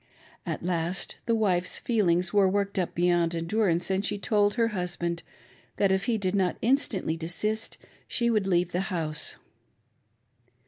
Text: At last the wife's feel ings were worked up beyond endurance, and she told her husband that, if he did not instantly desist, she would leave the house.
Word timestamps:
At 0.47 0.63
last 0.63 1.17
the 1.27 1.35
wife's 1.35 1.77
feel 1.77 2.09
ings 2.09 2.33
were 2.33 2.49
worked 2.49 2.79
up 2.79 2.95
beyond 2.95 3.35
endurance, 3.35 3.91
and 3.91 4.03
she 4.03 4.17
told 4.17 4.55
her 4.55 4.69
husband 4.69 5.21
that, 5.77 5.91
if 5.91 6.05
he 6.05 6.17
did 6.17 6.33
not 6.33 6.57
instantly 6.59 7.15
desist, 7.15 7.77
she 8.07 8.27
would 8.31 8.47
leave 8.47 8.71
the 8.71 8.79
house. 8.89 9.35